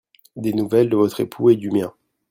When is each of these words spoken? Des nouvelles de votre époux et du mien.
Des 0.35 0.53
nouvelles 0.53 0.89
de 0.89 0.95
votre 0.95 1.19
époux 1.19 1.51
et 1.51 1.55
du 1.55 1.69
mien. 1.69 1.93